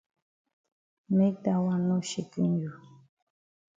Make 1.15 1.39
dat 1.45 1.61
wan 1.65 1.81
no 1.89 1.97
shaken 2.11 2.51
you. 2.61 2.71